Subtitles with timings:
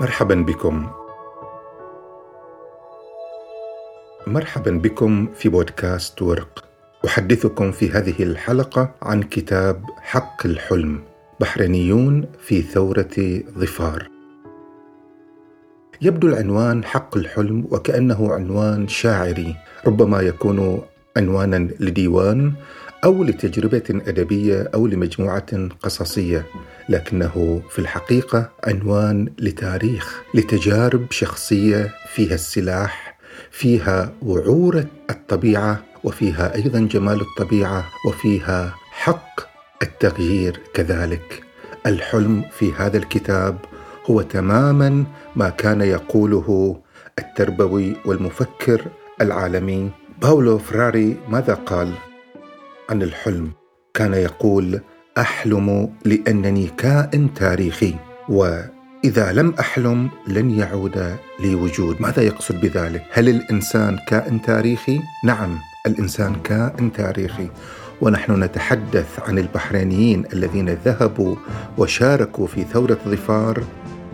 [0.00, 0.86] مرحبا بكم.
[4.26, 6.64] مرحبا بكم في بودكاست ورق.
[7.06, 11.02] أحدثكم في هذه الحلقة عن كتاب حق الحلم
[11.40, 14.08] بحرينيون في ثورة ظفار.
[16.02, 20.82] يبدو العنوان حق الحلم وكأنه عنوان شاعري ربما يكون
[21.16, 22.52] عنوانا لديوان
[23.04, 26.46] أو لتجربة أدبية أو لمجموعة قصصية
[26.88, 33.18] لكنه في الحقيقة عنوان لتاريخ لتجارب شخصية فيها السلاح
[33.50, 39.40] فيها وعورة الطبيعة وفيها أيضا جمال الطبيعة وفيها حق
[39.82, 41.42] التغيير كذلك.
[41.86, 43.58] الحلم في هذا الكتاب
[44.10, 45.04] هو تماما
[45.36, 46.80] ما كان يقوله
[47.18, 48.84] التربوي والمفكر
[49.20, 49.90] العالمي
[50.22, 51.16] باولو فراري.
[51.28, 51.92] ماذا قال؟
[52.90, 53.50] عن الحلم.
[53.94, 54.80] كان يقول
[55.18, 57.94] أحلم لأنني كائن تاريخي
[58.28, 62.00] وإذا لم أحلم لن يعود لي وجود.
[62.00, 67.48] ماذا يقصد بذلك؟ هل الإنسان كائن تاريخي؟ نعم الإنسان كائن تاريخي.
[68.00, 71.36] ونحن نتحدث عن البحرينيين الذين ذهبوا
[71.78, 73.64] وشاركوا في ثورة ظفار.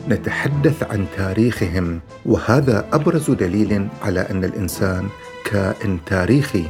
[0.09, 5.09] نتحدث عن تاريخهم وهذا أبرز دليل على أن الإنسان
[5.45, 6.65] كائن تاريخي.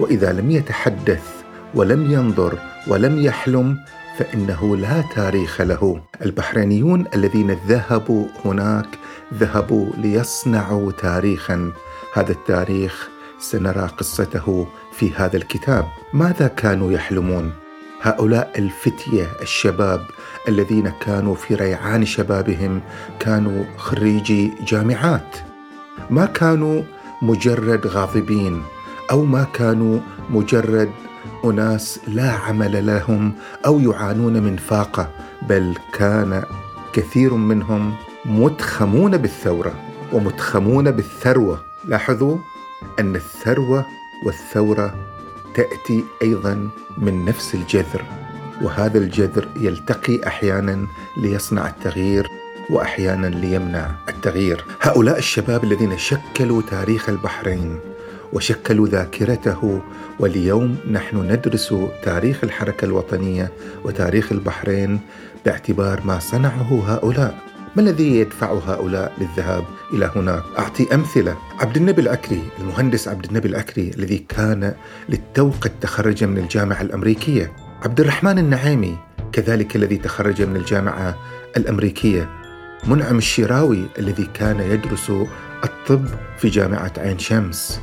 [0.00, 1.37] وإذا لم يتحدث
[1.74, 3.78] ولم ينظر ولم يحلم
[4.18, 6.00] فإنه لا تاريخ له.
[6.22, 8.86] البحرينيون الذين ذهبوا هناك
[9.34, 11.72] ذهبوا ليصنعوا تاريخا.
[12.14, 15.84] هذا التاريخ سنرى قصته في هذا الكتاب.
[16.12, 17.52] ماذا كانوا يحلمون؟
[18.02, 20.00] هؤلاء الفتية الشباب
[20.48, 22.80] الذين كانوا في ريعان شبابهم
[23.20, 25.36] كانوا خريجي جامعات.
[26.10, 26.82] ما كانوا
[27.22, 28.62] مجرد غاضبين
[29.10, 29.98] أو ما كانوا
[30.30, 30.90] مجرد
[31.44, 33.32] أناس لا عمل لهم
[33.66, 35.10] أو يعانون من فاقة
[35.48, 36.42] بل كان
[36.92, 37.94] كثير منهم
[38.24, 39.74] متخمون بالثورة
[40.12, 41.60] ومتخمون بالثروة.
[41.84, 42.38] لاحظوا
[42.98, 43.86] أن الثروة
[44.26, 44.94] والثورة
[45.54, 46.68] تأتي أيضا
[46.98, 48.04] من نفس الجذر
[48.62, 52.28] وهذا الجذر يلتقي أحيانا ليصنع التغيير
[52.70, 54.64] واحيانا ليمنع التغيير.
[54.82, 57.80] هؤلاء الشباب الذين شكلوا تاريخ البحرين
[58.32, 59.82] وشكلوا ذاكرته
[60.20, 63.52] واليوم نحن ندرس تاريخ الحركة الوطنية
[63.84, 65.00] وتاريخ البحرين
[65.44, 67.38] باعتبار ما صنعه هؤلاء.
[67.76, 73.48] ما الذي يدفع هؤلاء للذهاب إلى هناك؟ أعطي أمثلة، عبد النبي العكري، المهندس عبد النبي
[73.48, 74.74] العكري الذي كان
[75.08, 77.52] للتو قد تخرج من الجامعة الأمريكية،
[77.82, 78.96] عبد الرحمن النعيمي
[79.32, 81.18] كذلك الذي تخرج من الجامعة
[81.56, 82.28] الأمريكية،
[82.86, 85.12] منعم الشراوي الذي كان يدرس
[85.64, 86.06] الطب
[86.38, 87.80] في جامعة عين شمس،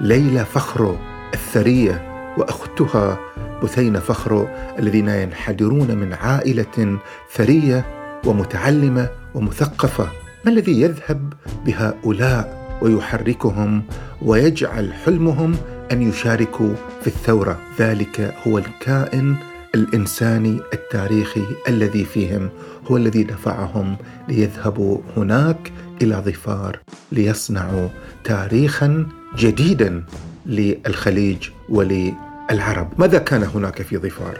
[0.00, 0.96] ليلى فخرو
[1.34, 3.18] الثرية وأختها
[3.62, 6.98] بثينة فخرو الذين ينحدرون من عائلة
[7.32, 7.84] ثرية
[8.26, 10.08] ومتعلمة ومثقفة.
[10.44, 11.32] ما الذي يذهب
[11.66, 13.82] بهؤلاء ويحركهم
[14.22, 15.56] ويجعل حلمهم
[15.92, 19.36] أن يشاركوا في الثورة؟ ذلك هو الكائن
[19.74, 22.48] الإنساني التاريخي الذي فيهم
[22.90, 23.96] هو الذي دفعهم
[24.28, 25.72] ليذهبوا هناك
[26.02, 26.80] إلى ظفار
[27.12, 27.88] ليصنعوا
[28.24, 29.06] تاريخا
[29.36, 30.04] جديدا
[30.46, 32.92] للخليج وللعرب.
[32.98, 34.38] ماذا كان هناك في ظفار؟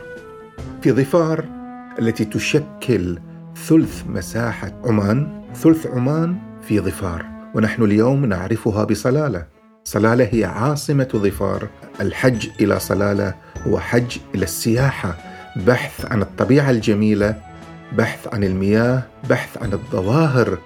[0.82, 1.44] في ظفار
[1.98, 3.18] التي تشكل
[3.66, 9.46] ثلث مساحة عمان ثلث عمان في ظفار ونحن اليوم نعرفها بصلالة.
[9.84, 11.68] صلالة هي عاصمة ظفار
[12.00, 13.34] الحج إلى صلالة
[13.66, 15.16] هو حج إلى السياحة
[15.56, 17.34] بحث عن الطبيعة الجميلة
[17.92, 20.58] بحث عن المياه بحث عن الظواهر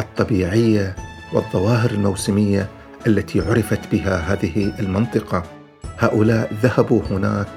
[0.00, 0.96] الطبيعية
[1.32, 2.68] والظواهر الموسمية
[3.06, 5.42] التي عرفت بها هذه المنطقة.
[5.98, 7.48] هؤلاء ذهبوا هناك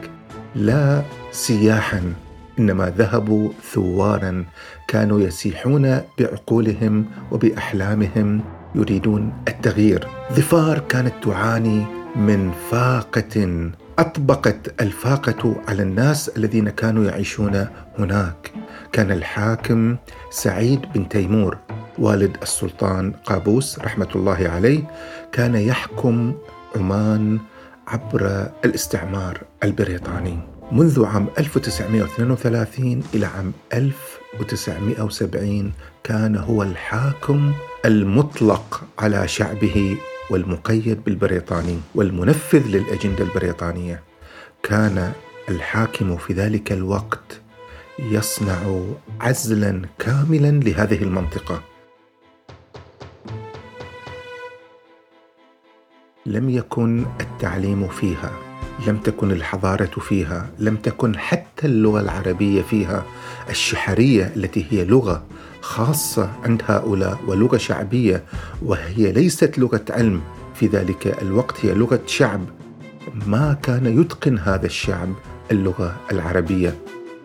[0.55, 2.13] لا سياحا
[2.59, 4.45] إنما ذهبوا ثوارا
[4.87, 8.41] كانوا يسيحون بعقولهم وبأحلامهم
[8.75, 10.07] يريدون التغيير.
[10.33, 13.69] ظفار كانت تعاني من فاقة.
[13.99, 17.67] أطبقت الفاقة على الناس الذين كانوا يعيشون
[17.99, 18.51] هناك.
[18.91, 19.97] كان الحاكم
[20.31, 21.57] سعيد بن تيمور.
[21.97, 24.83] والد السلطان قابوس رحمة الله عليه
[25.31, 26.33] كان يحكم
[26.75, 27.39] عمان
[27.87, 30.39] عبر الاستعمار البريطاني.
[30.71, 35.71] منذ عام 1932 إلى عام 1970
[36.03, 37.53] كان هو الحاكم
[37.85, 39.97] المطلق على شعبه
[40.29, 44.03] والمقيد بالبريطاني والمنفذ للأجندة البريطانية.
[44.63, 45.11] كان
[45.49, 47.41] الحاكم في ذلك الوقت
[47.99, 48.81] يصنع
[49.21, 51.72] عزلا كاملا لهذه المنطقة.
[56.33, 58.31] لم يكن التعليم فيها
[58.87, 63.03] لم تكن الحضارة فيها لم تكن حتى اللغة العربية فيها.
[63.49, 65.23] الشحريه التي هي لغة
[65.61, 68.23] خاصة عند هؤلاء ولغة شعبية
[68.61, 70.21] وهي ليست لغة علم.
[70.55, 72.41] في ذلك الوقت هي لغة شعب.
[73.27, 75.09] ما كان يتقن هذا الشعب
[75.51, 76.75] اللغة العربية؟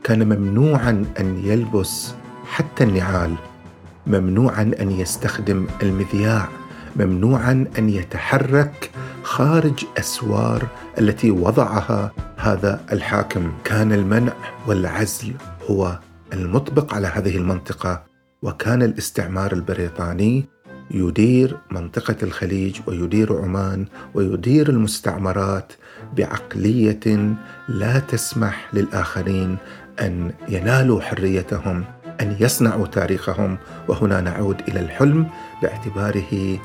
[0.04, 2.14] كان ممنوعا أن يلبس
[2.46, 3.34] حتى النعال
[4.06, 6.57] ممنوعا أن يستخدم المذياع.
[6.96, 8.90] ممنوعا أن يتحرك
[9.22, 10.66] خارج أسوار
[10.98, 13.52] التي وضعها هذا الحاكم.
[13.64, 14.32] كان المنع
[14.66, 15.34] والعزل
[15.70, 15.98] هو
[16.32, 18.02] المطبق على هذه المنطقة
[18.42, 20.44] وكان الاستعمار البريطاني
[20.90, 25.72] يدير منطقة الخليج ويدير عمان ويدير المستعمرات
[26.16, 27.34] بعقلية
[27.68, 29.56] لا تسمح للآخرين
[30.00, 31.84] أن ينالوا حريتهم
[32.20, 33.58] أن يصنعوا تاريخهم.
[33.88, 35.26] وهنا نعود إلى الحلم
[35.62, 36.58] باعتباره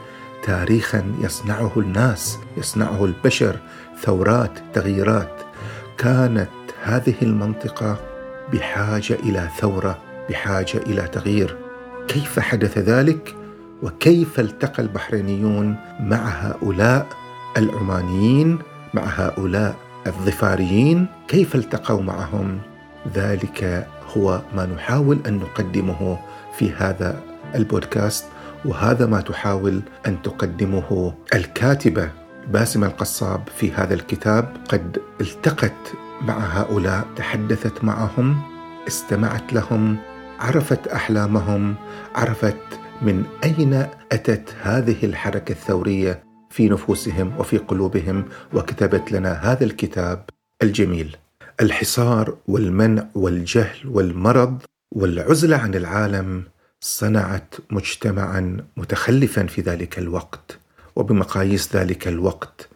[0.43, 3.59] تاريخا يصنعه الناس يصنعه البشر
[4.01, 5.41] ثورات تغييرات.
[5.97, 6.49] كانت
[6.83, 7.97] هذه المنطقة
[8.53, 9.97] بحاجة إلى ثورة
[10.29, 11.57] بحاجة إلى تغيير.
[12.07, 13.35] كيف حدث ذلك؟
[13.83, 17.07] وكيف التقى البحرينيون مع هؤلاء
[17.57, 18.59] العمانيين
[18.93, 19.75] مع هؤلاء
[20.07, 22.59] الظفاريين؟ كيف التقوا معهم؟
[23.15, 23.87] ذلك
[24.17, 26.19] هو ما نحاول أن نقدمه
[26.57, 27.19] في هذا
[27.55, 28.25] البودكاست.
[28.65, 32.09] وهذا ما تحاول أن تقدمه الكاتبة
[32.47, 34.57] باسمه القصاب في هذا الكتاب.
[34.69, 38.41] قد التقت مع هؤلاء تحدثت معهم
[38.87, 39.97] استمعت لهم
[40.39, 41.75] عرفت أحلامهم
[42.15, 50.29] عرفت من أين أتت هذه الحركة الثورية في نفوسهم وفي قلوبهم وكتبت لنا هذا الكتاب
[50.63, 51.17] الجميل.
[51.61, 54.61] الحصار والمنع والجهل والمرض
[54.91, 56.43] والعزلة عن العالم
[56.83, 60.59] صنعت مجتمعا متخلفا في ذلك الوقت
[60.95, 62.69] وبمقاييس ذلك الوقت.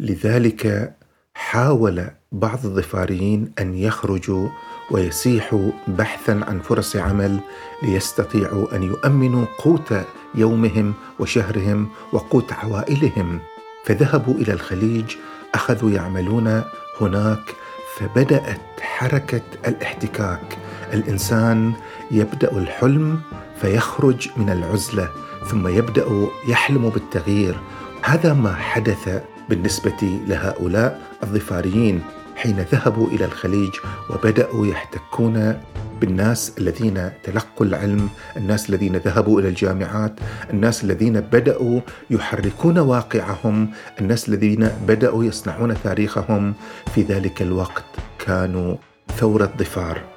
[0.00, 0.94] لذلك
[1.34, 4.48] حاول بعض الظفاريين أن يخرجوا
[4.90, 7.40] ويسيحوا بحثا عن فرص عمل
[7.82, 9.94] ليستطيعوا أن يؤمنوا قوت
[10.34, 13.40] يومهم وشهرهم وقوت عوائلهم.
[13.84, 15.16] فذهبوا إلى الخليج
[15.54, 16.62] أخذوا يعملون
[17.00, 17.54] هناك
[17.96, 20.58] فبدأت حركة الاحتكاك.
[20.92, 21.72] الإنسان
[22.12, 23.20] يبدأ الحلم
[23.60, 25.08] فيخرج من العزلة
[25.50, 26.06] ثم يبدأ
[26.48, 27.60] يحلم بالتغيير
[28.02, 32.02] هذا ما حدث بالنسبة لهؤلاء الظفاريين
[32.36, 33.70] حين ذهبوا إلى الخليج
[34.10, 35.60] وبدأوا يحتكون
[36.00, 40.20] بالناس الذين تلقوا العلم، الناس الذين ذهبوا إلى الجامعات،
[40.50, 41.80] الناس الذين بدأوا
[42.10, 43.70] يحركون واقعهم،
[44.00, 46.54] الناس الذين بدأوا يصنعون تاريخهم
[46.94, 47.84] في ذلك الوقت
[48.18, 48.76] كانوا
[49.16, 50.11] ثورة ظفار.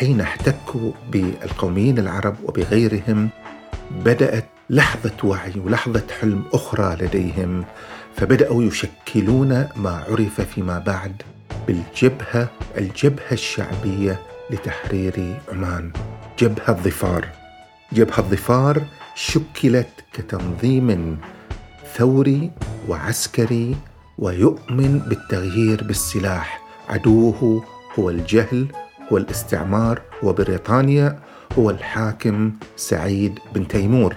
[0.00, 3.28] حين احتكوا بالقوميين العرب وبغيرهم
[3.90, 7.64] بدأت لحظة وعي ولحظة حلم أخرى لديهم
[8.16, 11.22] فبدأوا يشكلون ما عرف فيما بعد
[11.66, 12.48] بالجبهة
[12.78, 14.20] الجبهة الشعبية
[14.50, 15.92] لتحرير عمان.
[16.38, 17.28] جبهة الظفار.
[17.92, 18.82] جبهة الظفار
[19.14, 21.18] شكلت كتنظيم
[21.94, 22.50] ثوري
[22.88, 23.76] وعسكري
[24.18, 26.62] ويؤمن بالتغيير بالسلاح.
[26.88, 27.64] عدوه
[27.98, 28.66] هو الجهل
[29.12, 31.18] هو الاستعمار هو بريطانيا
[31.58, 34.16] هو الحاكم سعيد بن تيمور.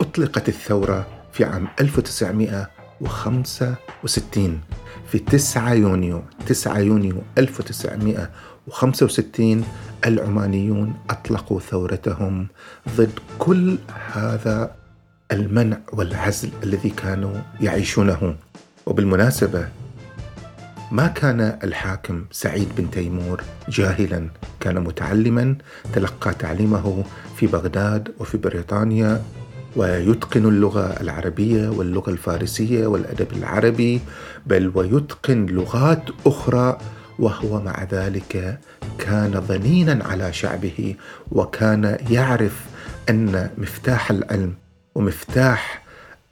[0.00, 4.60] أطلقت الثورة في عام 1965
[5.06, 9.64] في 9 يونيو 9 يونيو 1965
[10.06, 12.46] العمانيون أطلقوا ثورتهم
[12.96, 13.78] ضد كل
[14.12, 14.70] هذا
[15.32, 18.34] المنع والعزل الذي كانوا يعيشونه.
[18.86, 19.68] وبالمناسبة
[20.90, 24.28] ما كان الحاكم سعيد بن تيمور جاهلا
[24.60, 25.56] كان متعلما
[25.92, 27.04] تلقى تعليمه
[27.36, 29.22] في بغداد وفي بريطانيا
[29.76, 34.00] ويتقن اللغة العربية واللغة الفارسية والأدب العربي
[34.46, 36.78] بل ويتقن لغات أخرى
[37.18, 38.58] وهو مع ذلك
[38.98, 40.94] كان ظنينا على شعبه
[41.32, 42.64] وكان يعرف
[43.08, 44.54] أن مفتاح العلم
[44.94, 45.82] ومفتاح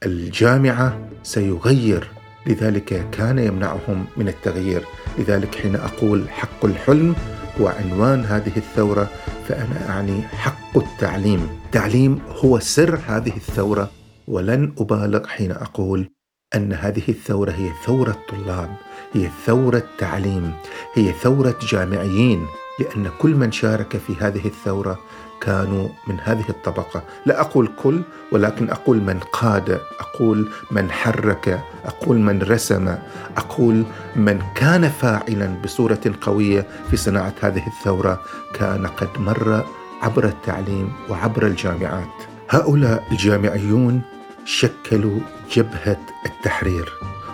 [0.06, 2.08] الجامعة سيغير
[2.46, 4.84] لذلك كان يمنعهم من التغيير.
[5.18, 7.14] لذلك حين أقول حق الحلم
[7.60, 9.10] وعنوان هذه الثورة
[9.48, 11.48] فأنا أعني حق التعليم.
[11.64, 13.90] التعليم هو سر هذه الثورة
[14.28, 16.10] ولن أبالغ حين أقول
[16.54, 18.76] أن هذه الثورة هي ثورة طلاب
[19.12, 20.52] هي ثورة تعليم
[20.94, 22.46] هي ثورة جامعيين
[22.80, 24.98] لأن كل من شارك في هذه الثورة
[25.40, 27.02] كانوا من هذه الطبقة.
[27.26, 28.02] لا أقول كل
[28.32, 32.94] ولكن أقول من قاد أقول من حرك أقول من رسم
[33.36, 33.84] أقول
[34.16, 38.20] من كان فاعلا بصورة قوية في صناعة هذه الثورة
[38.54, 39.64] كان قد مر
[40.02, 42.14] عبر التعليم وعبر الجامعات.
[42.50, 44.02] هؤلاء الجامعيون
[44.44, 45.20] شكلوا
[45.52, 46.92] جبهة التحرير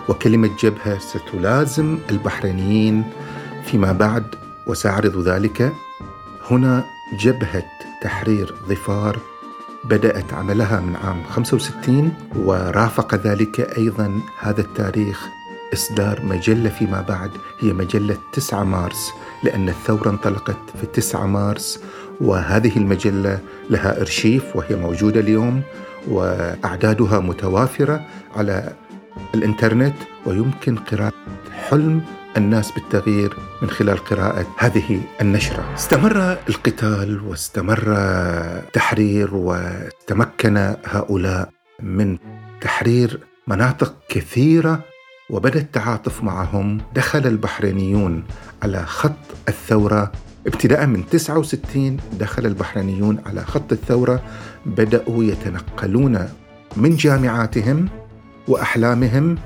[0.09, 3.03] وكلمة جبهة ستلازم البحرينيين
[3.65, 4.35] فيما بعد
[4.67, 5.73] وسأعرض ذلك.
[6.51, 6.83] هنا
[7.19, 9.19] جبهة تحرير ظفار
[9.83, 15.27] بدأت عملها من عام 65 ورافق ذلك أيضا هذا التاريخ
[15.73, 19.11] إصدار مجلة فيما بعد هي مجلة 9 مارس
[19.43, 21.79] لأن الثورة انطلقت في 9 مارس
[22.21, 25.61] وهذه المجلة لها إرشيف وهي موجودة اليوم
[26.07, 28.05] وأعدادها متوافرة
[28.35, 28.73] على
[29.35, 29.95] الإنترنت
[30.25, 31.13] ويمكن قراءة
[31.69, 32.01] حلم
[32.37, 35.73] الناس بالتغيير من خلال قراءة هذه النشرة.
[35.75, 41.49] استمر القتال واستمر التحرير وتمكن هؤلاء
[41.81, 42.17] من
[42.61, 44.79] تحرير مناطق كثيرة
[45.29, 46.81] وبدأ التعاطف معهم.
[46.95, 48.23] دخل البحرينيون
[48.63, 49.11] على خط
[49.47, 50.11] الثورة.
[50.47, 54.23] ابتداء من 69 دخل البحرينيون على خط الثورة.
[54.65, 56.29] بدأوا يتنقلون
[56.77, 57.89] من جامعاتهم
[58.47, 59.37] وأحلامهم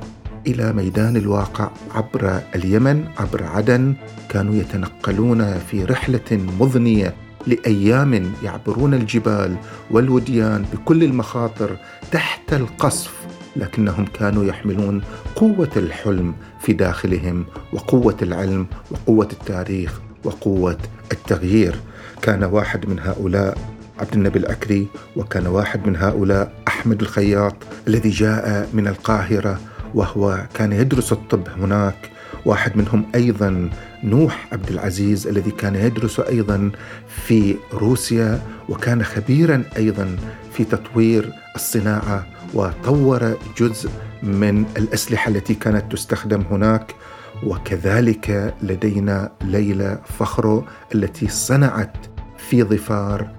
[0.48, 3.94] إلى ميدان الواقع عبر اليمن عبر عدن
[4.30, 7.14] كانوا يتنقلون في رحلة مضنية
[7.48, 9.56] لأيام يعبرون الجبال
[9.92, 11.78] والوديان بكل المخاطر
[12.12, 13.14] تحت القصف
[13.56, 15.02] لكنهم كانوا يحملون
[15.36, 20.78] قوة الحلم في داخلهم وقوة العلم وقوة التاريخ وقوة
[21.12, 21.76] التغيير.
[22.22, 23.58] كان واحد من هؤلاء
[24.00, 27.56] عبد النبي الأكري وكان واحد من هؤلاء أحمد الخياط
[27.88, 29.60] الذي جاء من القاهرة.
[29.94, 32.10] وهو كان يدرس الطب هناك.
[32.46, 33.70] واحد منهم أيضا
[34.04, 36.72] نوح عبد العزيز الذي كان يدرس أيضا
[37.08, 40.16] في روسيا وكان خبيرا أيضا
[40.54, 43.90] في تطوير الصناعة وطور جزء
[44.24, 46.96] من الأسلحة التي كانت تستخدم هناك.
[47.44, 50.64] وكذلك لدينا ليلى فخرو
[50.96, 51.98] التي صنعت
[52.38, 53.32] في ظفار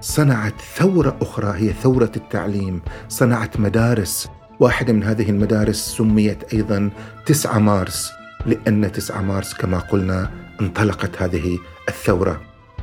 [0.00, 4.28] صنعت ثورة أخرى هي ثورة التعليم صنعت مدارس
[4.60, 6.90] واحدة من هذه المدارس سميت أيضا
[7.26, 8.12] 9 مارس
[8.46, 10.30] لأن 9 مارس كما قلنا
[10.60, 11.58] انطلقت هذه
[11.88, 12.40] الثورة.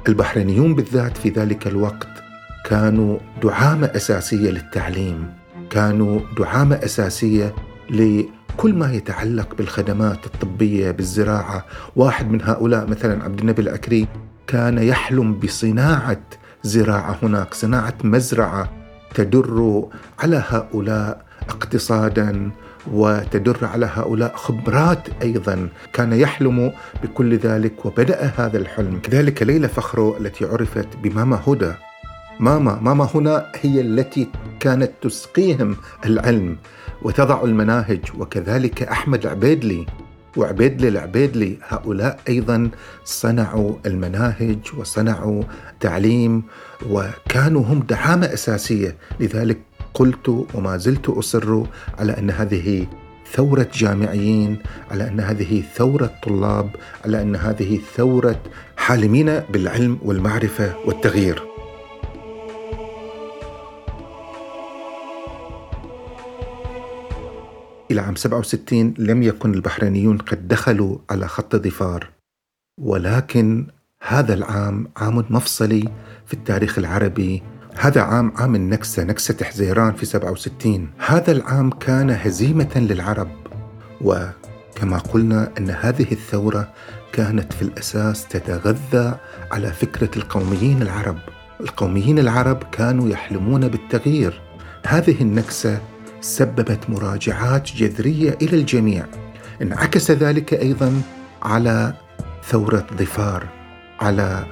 [0.08, 2.08] البحرينيون بالذات في ذلك الوقت
[2.66, 5.34] كانوا دعامة أساسية للتعليم
[5.70, 7.56] كانوا دعامة أساسية
[7.90, 11.66] لكل ما يتعلق بالخدمات الطبية بالزراعة.
[11.96, 14.08] واحد من هؤلاء مثلا عبد النبي الأكري
[14.48, 16.22] كان يحلم بصناعة
[16.64, 18.72] زراعة هناك صناعة مزرعة
[19.16, 22.52] تدر على هؤلاء اقتصادا
[22.92, 25.70] وتدر على هؤلاء خبرات أيضا.
[25.94, 26.72] كان يحلم
[27.04, 29.00] بكل ذلك وبدأ هذا الحلم.
[29.00, 31.74] كذلك ليلى فخرو التي عرفت بماما هدى.
[32.40, 34.28] ماما ماما هنا هي التي
[34.60, 36.58] كانت تسقيهم العلم
[37.02, 39.86] وتضع المناهج وكذلك أحمد عبيدلي
[40.38, 42.70] وعبيدلي العبيدلي هؤلاء أيضا
[43.06, 45.44] صنعوا المناهج وصنعوا
[45.80, 46.44] تعليم
[46.90, 49.58] وكانوا هم دعامة أساسية لذلك
[49.94, 51.64] قلت وما زلت أصر
[52.00, 52.88] على أن هذه
[53.34, 54.58] ثورة جامعيين
[54.92, 56.70] على أن هذه ثورة طلاب
[57.06, 58.42] على أن هذه ثورة
[58.78, 61.44] حالمين بالعلم والمعرفة والتغيير.
[67.92, 72.10] إلى عام 67 لم يكن البحرينيون قد دخلوا على خط ظفار
[72.82, 73.68] ولكن
[74.02, 75.90] هذا العام عام مفصلي
[76.26, 77.44] في التاريخ العربي
[77.82, 83.28] هذا عام عام النكسة نكسة حزيران في 67 هذا العام كان هزيمة للعرب
[84.02, 86.74] وكما قلنا أن هذه الثورة
[87.14, 89.16] كانت في الأساس تتغذى
[89.52, 91.18] على فكرة القوميين العرب.
[91.62, 94.42] القوميين العرب كانوا يحلمون بالتغيير.
[94.88, 95.82] هذه النكسة
[96.22, 99.06] سببت مراجعات جذرية إلى الجميع.
[99.62, 101.02] انعكس ذلك أيضا
[101.42, 101.94] على
[102.44, 103.48] ثورة ظفار
[104.00, 104.46] على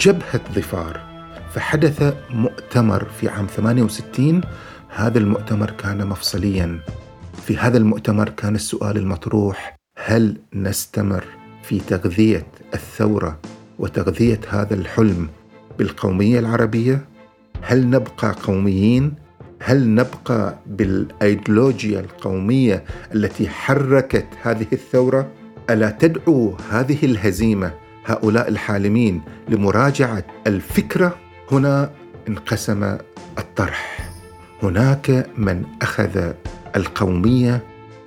[0.00, 1.09] جبهة ظفار.
[1.54, 4.40] فحدث مؤتمر في عام 68
[4.88, 6.80] هذا المؤتمر كان مفصليا.
[7.46, 11.24] في هذا المؤتمر كان السؤال المطروح هل نستمر
[11.62, 13.38] في تغذية الثورة
[13.78, 15.28] وتغذية هذا الحلم
[15.78, 17.04] بالقومية العربية؟
[17.62, 19.14] هل نبقى قوميين؟
[19.62, 25.28] هل نبقى بالأيديولوجيا القومية التي حركت هذه الثورة؟
[25.70, 27.72] ألا تدعو هذه الهزيمة
[28.04, 31.90] هؤلاء الحالمين لمراجعة الفكرة؟ هنا
[32.28, 32.96] انقسم
[33.38, 34.10] الطرح.
[34.62, 36.32] هناك من أخذ
[36.76, 37.62] القومية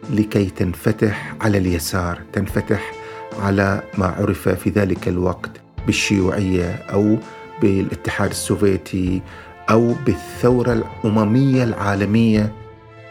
[0.10, 2.92] لكي تنفتح على اليسار تنفتح
[3.40, 5.52] على ما عرف في ذلك الوقت
[5.86, 7.18] بالشيوعية أو
[7.62, 9.22] بالاتحاد السوفيتي
[9.70, 12.54] أو بالثورة الأممية العالمية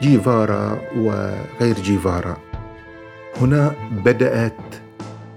[0.02, 2.36] جيفارا وغير جيفارا.
[3.40, 3.74] هنا
[4.04, 4.74] بدأت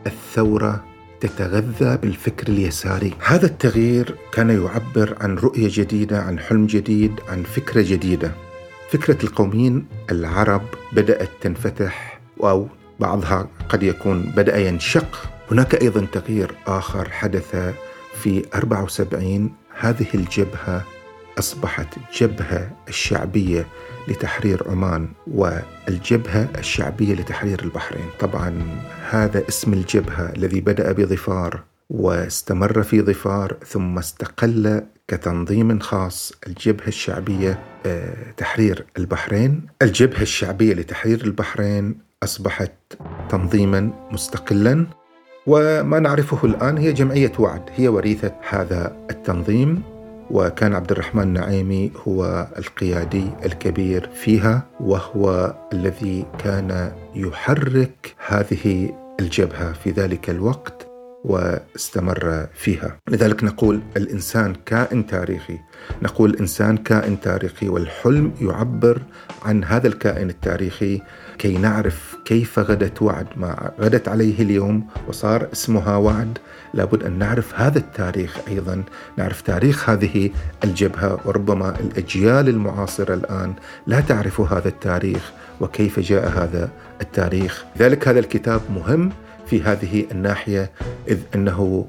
[0.08, 0.84] الثورة
[1.22, 3.14] تتغذى بالفكر اليساري.
[3.26, 8.32] هذا التغيير كان يعبر عن رؤية جديدة عن حلم جديد عن فكرة جديدة.
[8.92, 10.62] فكرة القوميين العرب
[10.94, 12.68] بدأت تنفتح أو
[13.00, 15.30] بعضها قد يكون بدأ ينشق.
[15.52, 17.74] هناك أيضا تغيير آخر حدث
[18.22, 20.95] في 74 هذه الجبهة
[21.40, 21.88] أصبحت
[22.18, 23.68] جبهة الشعبية
[24.08, 28.06] لتحرير عمان والجبهة الشعبية لتحرير البحرين.
[28.20, 36.88] طبعا هذا اسم الجبهة الذي بدأ بظفار واستمر في ظفار ثم استقل كتنظيم خاص الجبهة
[36.88, 39.62] الشعبية آه، تحرير البحرين.
[39.82, 42.72] الجبهة الشعبية لتحرير البحرين أصبحت
[43.30, 44.88] تنظيما مستقلا
[45.48, 49.95] وما نعرفه الآن هي جمعية وعد هي وريثة هذا التنظيم.
[50.32, 59.92] وكان عبد الرحمن النعيمي هو القيادي الكبير فيها وهو الذي كان يحرك هذه الجبهة في
[59.92, 60.88] ذلك الوقت
[61.26, 62.98] واستمر فيها.
[63.10, 65.60] لذلك نقول الإنسان كائن تاريخي.
[66.02, 69.02] نقول الانسان كائن تاريخي والحلم يعبر
[69.46, 71.02] عن هذا الكائن التاريخي
[71.38, 73.28] كي نعرف كيف غدت وعد.
[73.36, 76.38] ما غدت عليه اليوم وصار اسمها وعد
[76.76, 78.84] لابد أن نعرف هذا التاريخ أيضا
[79.18, 80.30] نعرف تاريخ هذه
[80.64, 83.54] الجبهة وربما الأجيال المعاصرة الآن
[83.88, 86.70] لا تعرف هذا التاريخ وكيف جاء هذا
[87.02, 87.66] التاريخ.
[87.76, 89.12] لذلك هذا الكتاب مهم
[89.48, 90.72] في هذه الناحية
[91.08, 91.88] إذ أنه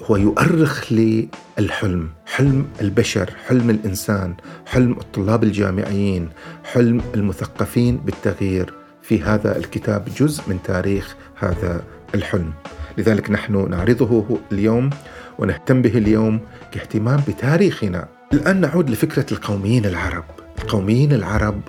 [0.00, 4.34] هو يؤرخ للحلم حلم البشر حلم الإنسان
[4.66, 6.28] حلم الطلاب الجامعيين
[6.64, 8.74] حلم المثقفين بالتغيير.
[9.02, 11.82] في هذا الكتاب جزء من تاريخ هذا
[12.14, 12.52] الحلم.
[12.98, 14.90] لذلك نحن نعرضه اليوم
[15.38, 16.40] ونهتم به اليوم
[16.72, 18.08] كاهتمام بتاريخنا.
[18.32, 20.24] الآن نعود لفكرة القوميين العرب.
[20.62, 21.60] القوميين العرب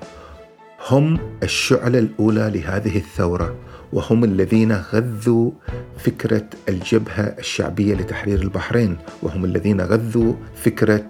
[0.90, 3.56] هم الشعلة الأولى لهذه الثورة
[3.94, 5.52] وهم الذين غذوا
[5.98, 11.06] فكرة الجبهة الشعبية لتحرير البحرين وهم الذين غذوا فكرة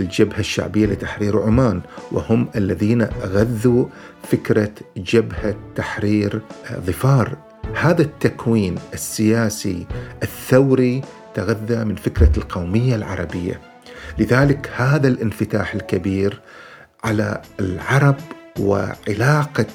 [0.00, 1.80] الجبهة الشعبية لتحرير عمان
[2.12, 3.86] وهم الذين غذوا
[4.22, 6.42] فكرة جبهة تحرير
[6.86, 7.45] ظفار.
[7.74, 9.86] هذا التكوين السياسي
[10.22, 11.02] الثوري
[11.34, 13.60] تغذى من فكرة القومية العربية.
[14.18, 16.40] لذلك هذا الانفتاح الكبير
[17.04, 18.16] على العرب
[18.58, 19.66] وعلاقة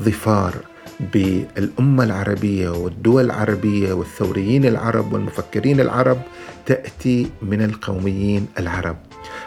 [0.00, 0.54] ظفار
[1.00, 6.18] بالأمة العربية والدول العربية والثوريين العرب والمفكرين العرب
[6.66, 8.96] تأتي من القوميين العرب.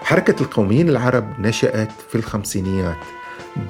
[0.02, 2.98] حركة القوميين العرب نشأت في الخمسينيات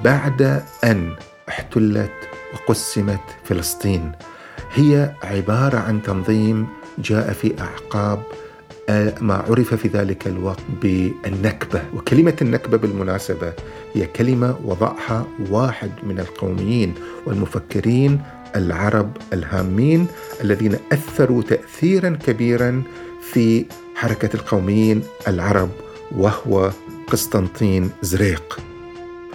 [0.04, 1.16] بعد أن
[1.48, 2.10] احتلت
[2.54, 4.12] وقسمت فلسطين.
[4.74, 6.66] هي عبارة عن تنظيم
[6.98, 8.22] جاء في أعقاب
[9.20, 13.52] ما عرف في ذلك الوقت بالنكبة وكلمة النكبة بالمناسبة
[13.94, 16.94] هي كلمة وضعها واحد من القوميين
[17.26, 18.22] والمفكرين
[18.56, 20.06] العرب الهامين
[20.40, 22.82] الذين أثروا تأثيرا كبيرا
[23.32, 25.70] في حركة القوميين العرب
[26.16, 26.70] وهو
[27.06, 28.67] قسطنطين زريق.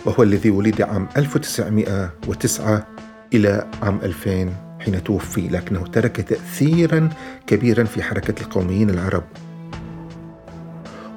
[0.05, 2.87] وهو الذي ولد عام 1909
[3.33, 7.09] إلى عام 2000 حين توفي لكنه ترك تأثيرا
[7.47, 9.23] كبيرا في حركة القوميين العرب.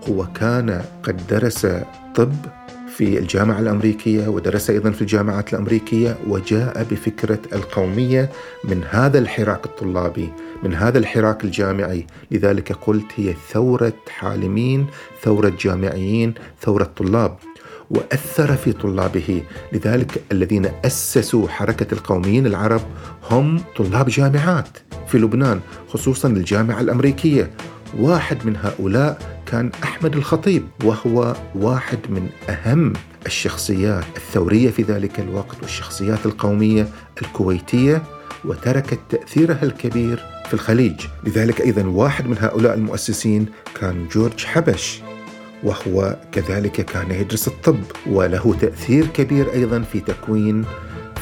[0.08, 1.66] هو كان قد درس
[2.14, 2.32] طب
[2.88, 8.30] في الجامعة الأمريكية ودرس أيضا في الجامعات الأمريكية وجاء بفكرة القومية
[8.64, 12.06] من هذا الحراك الطلابي من هذا الحراك الجامعي.
[12.30, 14.86] لذلك قلت هي ثورة حالمين
[15.22, 17.36] ثورة جامعيين ثورة طلاب.
[17.90, 22.80] وأثر في طلابه، لذلك الذين أسسوا حركة القوميين العرب
[23.30, 24.68] هم طلاب جامعات
[25.08, 27.50] في لبنان، خصوصا الجامعة الأمريكية.
[27.98, 32.92] واحد من هؤلاء كان أحمد الخطيب وهو واحد من أهم
[33.26, 36.88] الشخصيات الثورية في ذلك الوقت والشخصيات القومية
[37.22, 38.02] الكويتية
[38.44, 43.46] وتركت تأثيرها الكبير في الخليج، لذلك أيضا واحد من هؤلاء المؤسسين
[43.80, 45.02] كان جورج حبش.
[45.66, 50.64] وهو كذلك كان يدرس الطب وله تأثير كبير أيضا في تكوين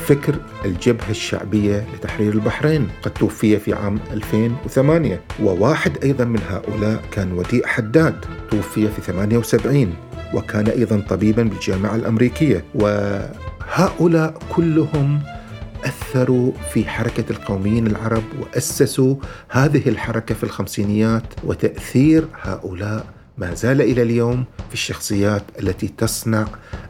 [0.06, 7.32] فكر الجبهة الشعبية لتحرير البحرين قد توفي في عام 2008 وواحد أيضا من هؤلاء كان
[7.32, 8.14] وديع حداد
[8.50, 9.94] توفي في 78
[10.34, 12.64] وكان أيضا طبيبا بالجامعة الأمريكية.
[12.74, 15.22] وهؤلاء كلهم
[15.84, 19.16] أثروا في حركة القوميين العرب وأسسوا
[19.48, 23.06] هذه الحركة في الخمسينيات وتأثير هؤلاء
[23.38, 26.46] ما زال إلى اليوم في الشخصيات التي تصنع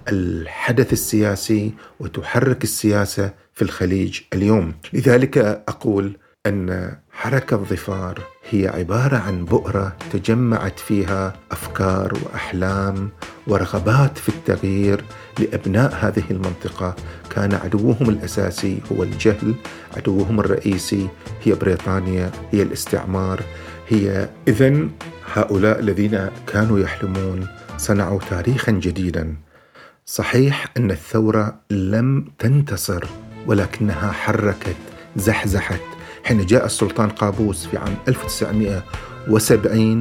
[0.09, 4.74] الحدث السياسي وتحرك السياسة في الخليج اليوم.
[4.92, 13.11] لذلك أقول أن حركة ظفار هي عبارة عن بؤرة تجمعت فيها أفكار وأحلام
[13.46, 15.04] ورغبات في التغيير
[15.38, 16.96] لأبناء هذه المنطقة.
[17.30, 19.54] كان عدوهم الأساسي هو الجهل
[19.96, 21.09] عدوهم الرئيسي
[21.42, 23.42] هي بريطانيا هي الاستعمار.
[23.88, 24.88] هي اذا
[25.35, 27.47] هؤلاء الذين كانوا يحلمون
[27.79, 29.37] صنعوا تاريخا جديدا
[30.07, 33.05] صحيح أن الثورة لم تنتصر
[33.47, 34.77] ولكنها حركت
[35.16, 35.81] زحزحت
[36.25, 39.99] حين جاء السلطان قابوس في عام 1970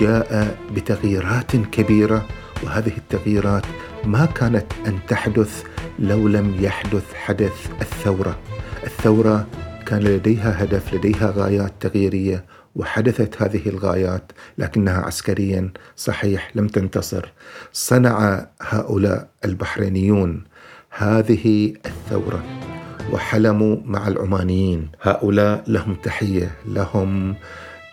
[0.00, 2.26] جاء بتغييرات كبيرة
[2.62, 3.64] وهذه التغييرات
[4.04, 5.62] ما كانت أن تحدث
[5.98, 8.38] لو لم يحدث حدث الثورة.
[8.84, 9.46] الثورة
[9.86, 12.44] كان لديها هدف، لديها غايات تغييرية
[12.78, 17.32] وحدثت هذه الغايات لكنها عسكريا صحيح لم تنتصر.
[17.72, 20.44] صنع هؤلاء البحرينيون
[20.90, 22.44] هذه الثورة
[23.12, 27.34] وحلموا مع العمانيين، هؤلاء لهم تحية، لهم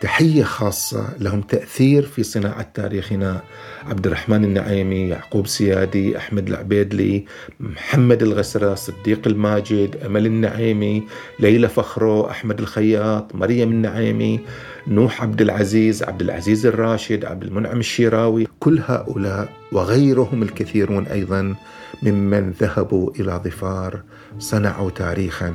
[0.01, 3.41] تحية خاصة لهم تأثير في صناعة تاريخنا.
[3.83, 7.25] عبد الرحمن النعيمي يعقوب سيادي أحمد العبيدلي
[7.59, 11.03] محمد الغسرة صديق الماجد أمل النعيمي
[11.39, 14.39] ليلى فخرو أحمد الخياط مريم النعيمي.
[14.87, 21.55] نوح عبد العزيز عبد العزيز الراشد عبد المنعم الشيراوي كل هؤلاء وغيرهم الكثيرون أيضا
[22.03, 24.01] ممن ذهبوا إلى ظفار
[24.39, 25.53] صنعوا تاريخا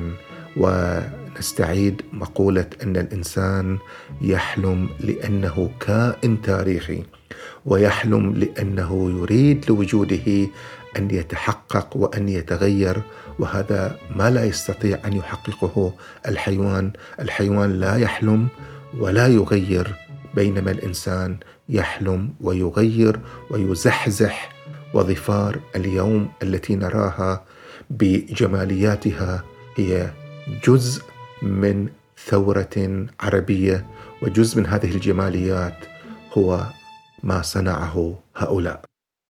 [0.57, 0.99] و
[1.39, 3.77] نستعيد مقولة أن الإنسان
[4.21, 7.03] يحلم لأنه كائن تاريخي
[7.65, 10.47] ويحلم لأنه يريد لوجوده
[10.97, 13.01] أن يتحقق وأن يتغير
[13.39, 15.93] وهذا ما لا يستطيع أن يحققه
[16.27, 18.47] الحيوان، الحيوان لا يحلم
[18.99, 19.95] ولا يغير
[20.35, 21.37] بينما الإنسان
[21.69, 24.51] يحلم ويغير ويزحزح.
[24.93, 27.43] وظفار اليوم التي نراها
[27.89, 29.43] بجمالياتها
[29.75, 30.11] هي
[30.67, 31.03] جزء
[31.41, 31.89] من
[32.27, 33.85] ثورة عربية
[34.21, 35.77] وجزء من هذه الجماليات
[36.37, 36.65] هو
[37.23, 38.90] ما صنعه هؤلاء.